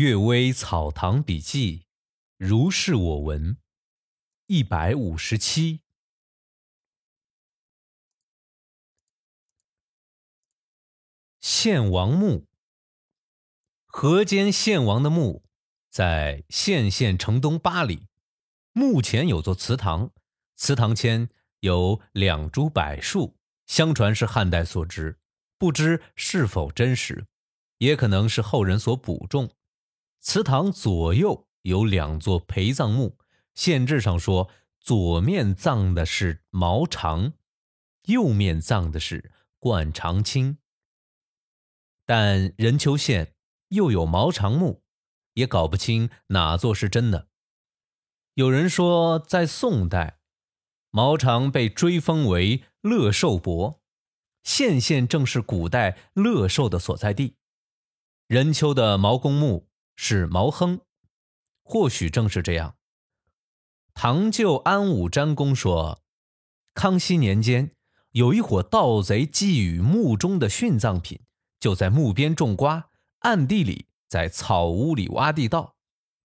[0.00, 1.84] 阅微草堂笔记，
[2.38, 3.58] 如是我闻。
[4.46, 5.82] 一百五十七，
[11.38, 12.48] 献王墓。
[13.84, 15.44] 河间献王的墓
[15.90, 18.06] 在献县城东八里，
[18.72, 20.10] 墓前有座祠堂，
[20.56, 21.28] 祠堂前
[21.58, 23.36] 有两株柏树，
[23.66, 25.20] 相传是汉代所植，
[25.58, 27.26] 不知是否真实，
[27.76, 29.54] 也可能是后人所补种。
[30.20, 33.16] 祠堂左右有两座陪葬墓，
[33.54, 37.32] 县志上说，左面葬的是毛长，
[38.04, 40.58] 右面葬的是冠长青。
[42.04, 43.34] 但任丘县
[43.68, 44.82] 又有毛长墓，
[45.32, 47.28] 也搞不清哪座是真的。
[48.34, 50.20] 有人说，在宋代，
[50.90, 53.80] 毛长被追封为乐寿伯，
[54.42, 57.36] 县县正是古代乐寿的所在地。
[58.26, 59.69] 任丘的毛公墓。
[60.02, 60.80] 是毛亨，
[61.62, 62.74] 或许正是这样。
[63.92, 66.00] 唐旧安武詹公说，
[66.72, 67.72] 康熙年间
[68.12, 71.20] 有一伙盗贼觊觎墓中的殉葬品，
[71.60, 75.76] 就在墓边种瓜，暗地里在草屋里挖地道。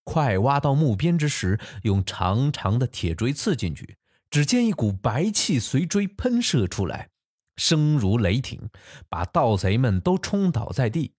[0.06, 3.98] 快挖到墓边之时，用长长的铁锥刺进去，
[4.30, 7.10] 只见一股白气随锥喷射出来，
[7.58, 8.70] 声如雷霆，
[9.10, 11.14] 把盗贼们都冲倒在地。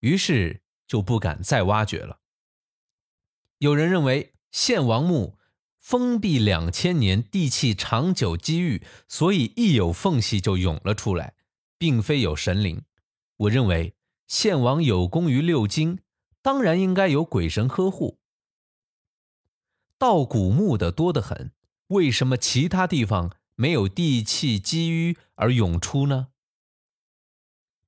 [0.00, 0.63] 于是。
[0.86, 2.20] 就不敢再挖掘了。
[3.58, 5.38] 有人认为献王墓
[5.78, 11.34] 封闭两千年，地气长久积郁，所以一有缝隙就涌了出来，
[11.78, 12.82] 并非有神灵。
[13.36, 13.94] 我认为
[14.26, 16.00] 献王有功于六经，
[16.40, 18.18] 当然应该有鬼神呵护。
[19.98, 21.52] 盗古墓的多得很，
[21.88, 26.28] 为什么其他地方没有地气积郁而涌出呢？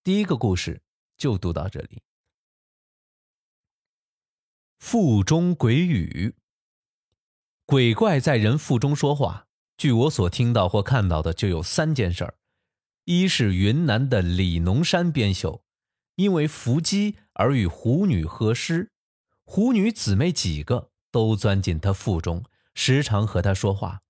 [0.03, 0.83] 第一个故事
[1.17, 2.03] 就读到这里。
[4.89, 6.37] 腹中鬼语，
[7.65, 9.49] 鬼怪在人腹中说话。
[9.77, 12.35] 据我所听到或看到的，就有三件事儿：
[13.05, 15.65] 一是云南的李农山边秀，
[16.15, 18.93] 因为伏击而与狐女合尸，
[19.43, 24.03] 狐女姊妹几个都钻进他腹中，时常和他说话。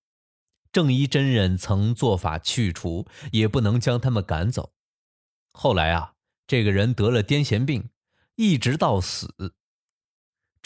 [0.71, 4.75] 正一真人曾做法去除，也不能将他们赶走。
[5.53, 6.13] 后来啊，
[6.47, 7.89] 这个人得了癫痫病，
[8.35, 9.55] 一直到死。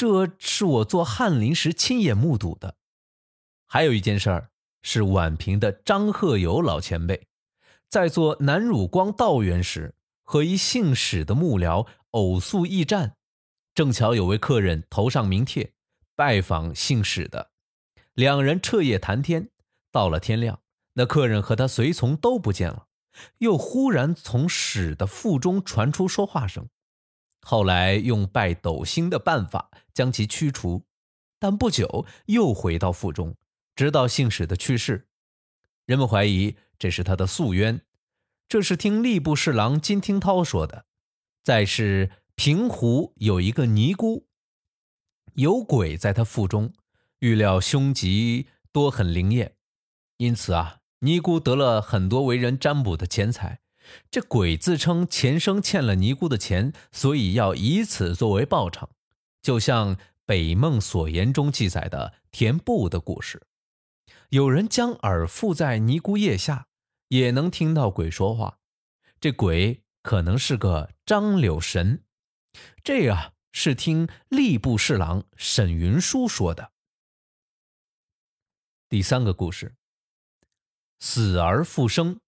[0.01, 2.77] 这是我做翰林时亲眼目睹的。
[3.67, 4.51] 还有一件事儿
[4.81, 7.29] 是宛平的张鹤友老前辈，
[7.87, 13.19] 在做南汝光道员时，和一姓史的幕僚偶宿驿站，
[13.75, 15.75] 正巧有位客人头上名帖，
[16.17, 17.51] 拜访姓史的，
[18.15, 19.51] 两人彻夜谈天，
[19.93, 20.63] 到了天亮，
[20.95, 22.87] 那客人和他随从都不见了，
[23.37, 26.71] 又忽然从史的腹中传出说话声。
[27.41, 30.85] 后来用拜斗星的办法将其驱除，
[31.39, 33.37] 但不久又回到腹中，
[33.75, 35.09] 直到姓史的去世。
[35.87, 37.81] 人们怀疑这是他的宿冤。
[38.49, 40.87] 这是听吏部侍郎金听涛说的。
[41.43, 44.27] 再是平湖有一个尼姑，
[45.35, 46.73] 有鬼在他腹中，
[47.21, 49.57] 预料凶吉多很灵验，
[50.19, 53.61] 因此啊，尼姑得了很多为人占卜的钱财。
[54.11, 58.89] 这鬼自称前生欠了尼姑的钱，所以要以此作为报偿，
[59.43, 63.43] 就像《北梦所言》中记载的田布的故事。
[64.31, 66.69] 有人将耳附在尼姑腋下，
[67.09, 68.59] 也能听到鬼说话。
[69.21, 72.05] 这鬼可能是个张柳神。
[72.83, 76.73] 这啊是听吏部侍郎沈云舒说的。
[78.89, 79.75] 第三个故事：
[80.99, 82.21] 死而复生。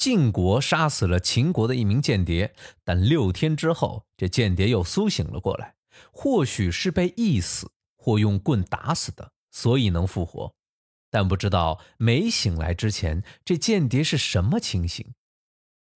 [0.00, 5.76] 晋国杀死了秦国的一名间谍，但六天之后，这间谍又苏醒了过来。
[6.10, 10.54] 或许是被缢死或用棍打死的，所以能复活。
[11.10, 15.12] 但不知道没醒来之前，这间谍是什么情形。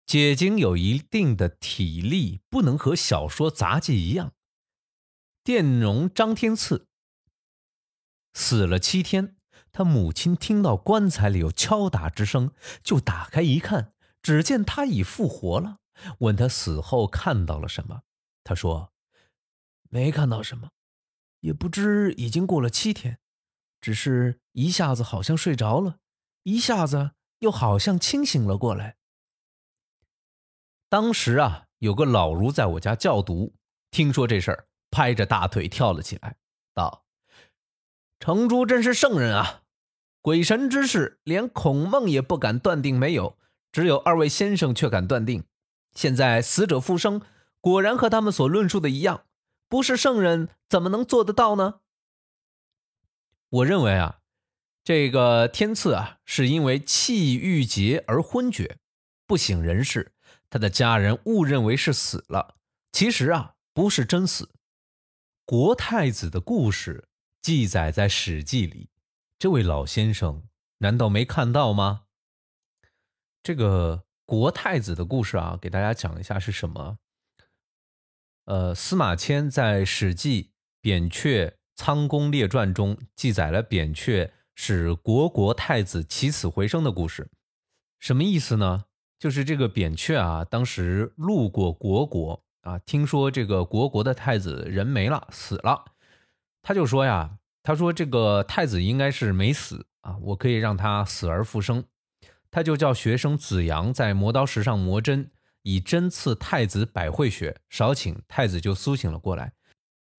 [0.06, 4.34] 解经有一定的体力，不能和小说杂技一样。
[5.46, 6.88] 佃农张天赐
[8.34, 9.38] 死了七天，
[9.72, 12.52] 他母亲听到棺材里有敲打之声，
[12.84, 13.93] 就打开一看。
[14.24, 15.80] 只见他已复活了，
[16.20, 18.04] 问他死后看到了什么，
[18.44, 18.94] 他说
[19.92, 20.72] ：“没看到什么，
[21.42, 23.20] 也不知已经过了七天，
[23.82, 26.00] 只是一下子好像睡着了，
[26.44, 28.96] 一下子又好像清醒了过来。”
[30.88, 33.54] 当时啊，有个老儒在我家教读，
[33.92, 36.38] 听说这事儿，拍着大腿跳了起来，
[36.74, 37.06] 道
[38.22, 39.64] ：“程朱真是圣人啊！
[40.22, 43.38] 鬼神之事，连孔孟也不敢断定没有。”
[43.74, 45.44] 只有二位先生却敢断定，
[45.94, 47.22] 现在死者复生，
[47.60, 49.26] 果然和他们所论述的一样。
[49.68, 51.80] 不是圣人怎么能做得到呢？
[53.50, 54.20] 我认为啊，
[54.84, 58.78] 这个天赐啊，是因为气郁结而昏厥，
[59.26, 60.14] 不省人事，
[60.52, 62.58] 他的家人误认为是死了，
[62.92, 64.52] 其实啊，不是真死。
[65.46, 67.08] 国太子的故事
[67.42, 68.90] 记载在《史记》里，
[69.40, 70.44] 这位老先生
[70.78, 72.04] 难道没看到吗？
[73.44, 76.98] 这个国太子的故事啊，给大家讲一下是什么。
[78.46, 80.44] 呃，司马迁在《史记·
[80.82, 87.30] 扁鹊仓公列传》中记载了扁鹊使国国太子起死回生的故事。
[88.00, 88.86] 什么意思呢？
[89.20, 95.84] 就是这个扁鹊啊，当时路过国国啊，听说这个国国的太子人没了，死了，
[96.62, 101.84] 他就说呀，他说这个太子应该是没死啊，我可以让他死而复生。
[102.54, 105.32] 他就叫学生子阳在磨刀石上磨针。
[105.64, 109.54] 以针刺太子百会穴，少顷，太子就苏醒了过来。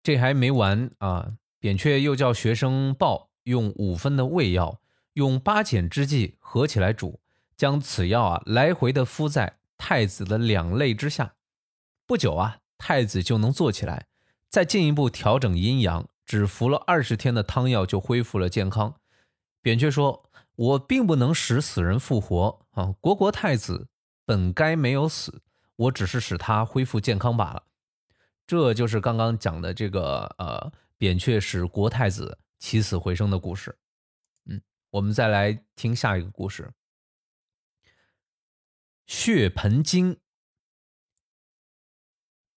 [0.02, 1.34] 这还没完啊！
[1.60, 4.80] 扁鹊又叫学生鲍用五分的胃药，
[5.12, 7.20] 用八减之剂合起来煮，
[7.58, 11.34] 将此药啊来回的敷在太子的两肋之下。
[12.06, 14.06] 不久啊，太子就能坐起来。
[14.48, 18.94] 再进一步调整阴阳，只服了二十天的汤药就恢复了健康。
[19.60, 22.92] 扁鹊说：“我并不能使死人复活啊！
[23.00, 23.88] 国国太子。”
[24.26, 25.42] 本该没有死，
[25.76, 27.64] 我只是使他恢复健康罢了。
[28.46, 33.78] 这就是刚刚讲的这个呃，扁鹊使国太子起死回生的故事。
[34.46, 36.72] 嗯，我们再来听下一个故事：
[39.06, 40.18] 血盆经。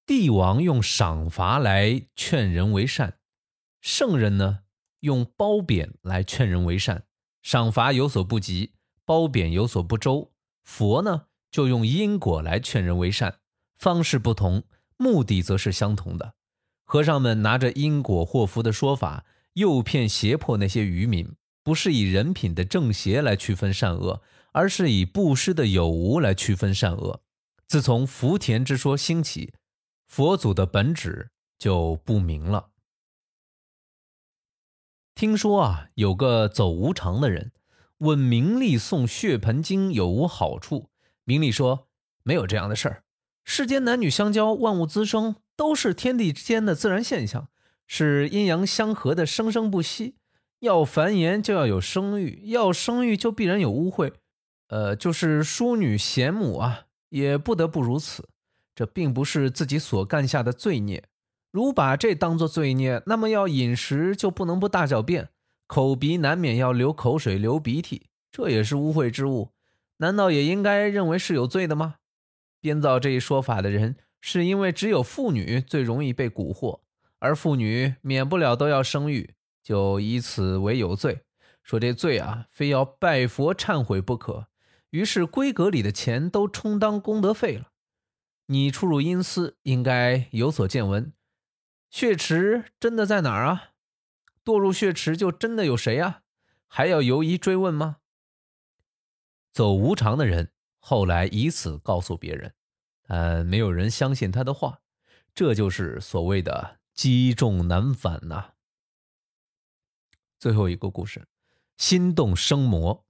[0.06, 3.20] 帝王用赏罚来劝人为善，
[3.82, 4.60] 圣人呢
[5.02, 7.07] 用褒贬来劝人为善。
[7.48, 8.74] 赏罚有所不及，
[9.06, 10.34] 褒贬有所不周。
[10.66, 11.28] 佛呢？
[11.50, 13.40] 就用因果来劝人为善，
[13.74, 14.64] 方式不同，
[14.98, 16.34] 目的则是相同的。
[16.84, 19.24] 和尚们拿着因果祸福的说法，
[19.54, 24.22] 诱骗胁迫那些愚民，不是以人品的正邪来区分善恶，
[24.52, 27.22] 而是以布施的有无来区分善恶。
[27.66, 29.54] 自从福田之说兴起，
[30.06, 32.72] 佛祖的本旨就不明了。
[35.18, 37.52] 听说啊，有个走无常的人，
[37.98, 40.92] 问名利送血盆经有无好处。
[41.24, 41.88] 明利说
[42.22, 43.04] 没有这样的事儿，
[43.44, 47.50] 世间男女相交，万物滋生，都是天地之间的自然现象，
[47.88, 50.18] 是阴阳相合的生生不息。
[50.60, 54.14] 要繁衍就要有生育，要生育就必然有污秽，
[54.68, 58.30] 呃，就是淑女贤母啊，也不得不如此。
[58.76, 61.04] 这并不是自己所干下的罪孽，
[61.58, 65.30] 如把这当作罪孽，那么要饮食就不能不大小便，
[65.66, 69.50] 口鼻难免要流口水、流鼻涕，这也是污秽之物。
[69.98, 71.96] 难道也应该认为是有罪的吗？
[72.62, 76.82] 编造这一说法的人，是因为只有妇女最容易被蛊惑，
[77.18, 79.34] 而妇女免不了都要生育，
[79.64, 81.22] 就以此为有罪，
[81.64, 84.46] 说这罪啊，非要拜佛忏悔不可。
[84.92, 87.70] 于是规格里的钱都充当功德费了。
[88.46, 91.12] 你出入阴司，应该有所见闻。
[91.90, 93.72] 血池真的在哪儿啊？
[94.44, 96.22] 堕入血池就真的有谁啊？
[96.68, 97.98] 还要犹疑追问吗？
[99.52, 102.54] 走无常的人后来以此告诉别人，
[103.08, 104.82] 但没有人相信他的话。
[105.34, 108.54] 这就是所谓的积重难返呐。
[110.40, 111.28] 最后一个故事，
[111.78, 113.06] 心动生魔。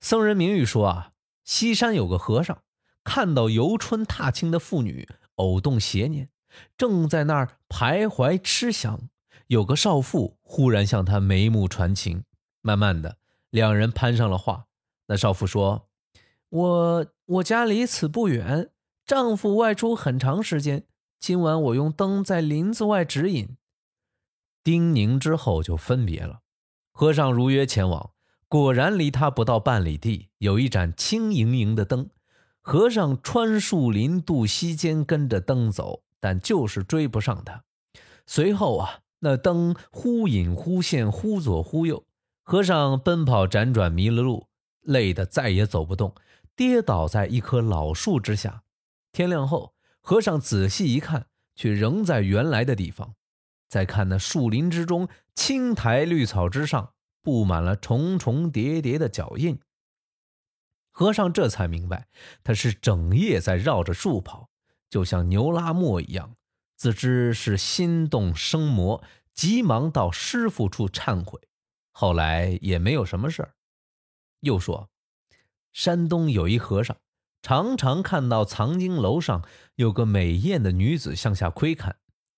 [0.00, 1.12] 僧人明玉说啊，
[1.44, 2.62] 西山有个和尚，
[3.04, 6.30] 看到游春踏青的妇女偶动邪念，
[6.76, 9.08] 正在那儿徘徊痴想。
[9.46, 12.24] 有个少妇忽然向他眉目传情，
[12.60, 13.16] 慢慢的，
[13.50, 14.66] 两人攀上了话。
[15.08, 15.88] 那少妇说
[16.50, 18.70] ：“我我家离此不远，
[19.04, 20.84] 丈夫外出很长时间，
[21.18, 23.56] 今晚我用灯在林子外指引。”
[24.62, 26.42] 叮咛之后就分别了。
[26.92, 28.10] 和尚如约前往，
[28.46, 32.08] 果然离他不到半里地，有一盏青莹莹的灯。
[32.60, 37.64] 和尚穿树林渡溪间，跟着灯走，但就是追不上他。
[38.26, 42.06] 随后啊，那灯忽隐忽现，忽左忽右，
[42.42, 44.46] 和尚奔跑辗转，迷了路。
[44.82, 46.14] 累得再也走不动，
[46.56, 48.62] 跌倒在一棵老树之下。
[49.12, 53.14] 天亮后，和尚仔细一看，却仍在原来的地方。
[53.68, 59.60] 再看那树林之中，青苔绿草之上，布满了重重叠叠的脚印。
[60.90, 62.08] 和尚这才明白，
[62.42, 64.49] 他是整夜在绕着树跑，
[64.90, 66.36] 就像牛拉磨一样。
[66.76, 71.40] 自知是心动生魔，急忙到师傅处忏悔。
[71.92, 73.54] 后来也没有什么事儿。
[74.40, 74.88] 又说，
[75.72, 76.96] 山东有一和尚，
[77.42, 81.96] 常常看到藏经楼上有个美艳的女子向下窥看，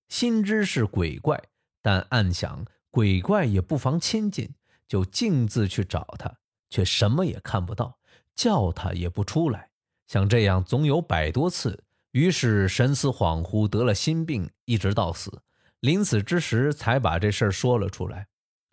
[0.09, 1.41] 心知是鬼怪，
[1.81, 4.53] 但暗想鬼怪也不妨亲近，
[4.87, 7.97] 就径自去找他，却什么也看不到，
[8.35, 9.69] 叫他也不出来。
[10.07, 15.41] 像这样总有百多次，于是神思恍惚，得了心病，一直到死。
[15.79, 18.27] 临死之时，才把这事儿说了出来。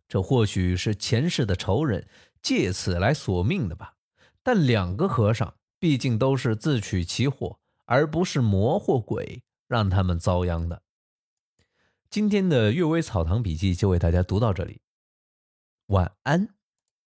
[0.06, 2.06] 这或许是前世的仇人
[2.42, 3.94] 借此来索命的吧。
[4.42, 10.82] 但两个和尚毕竟都是自取其祸，而不是魔或鬼让他们遭殃的。
[12.11, 14.82] 今天的《阅微草堂笔记》就为大家读到这里，
[15.87, 16.59] 晚安。